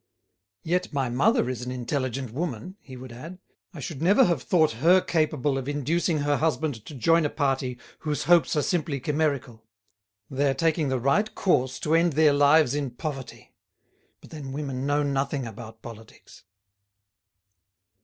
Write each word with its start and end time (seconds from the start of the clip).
"Yet 0.63 0.91
my 0.91 1.09
mother 1.09 1.47
is 1.47 1.61
an 1.61 1.71
intelligent 1.71 2.31
woman," 2.31 2.75
he 2.79 2.97
would 2.97 3.11
add. 3.11 3.37
"I 3.71 3.79
should 3.79 4.01
never 4.01 4.25
have 4.25 4.41
thought 4.41 4.71
her 4.83 4.99
capable 4.99 5.59
of 5.59 5.69
inducing 5.69 6.21
her 6.21 6.37
husband 6.37 6.83
to 6.85 6.95
join 6.95 7.23
a 7.23 7.29
party 7.29 7.77
whose 7.99 8.23
hopes 8.23 8.55
are 8.55 8.63
simply 8.63 8.99
chimerical. 8.99 9.63
They 10.27 10.49
are 10.49 10.55
taking 10.55 10.89
the 10.89 10.99
right 10.99 11.31
course 11.35 11.77
to 11.81 11.93
end 11.93 12.13
their 12.13 12.33
lives 12.33 12.73
in 12.73 12.89
poverty. 12.89 13.53
But 14.21 14.31
then 14.31 14.53
women 14.53 14.87
know 14.87 15.03
nothing 15.03 15.45
about 15.45 15.83
politics." 15.83 16.45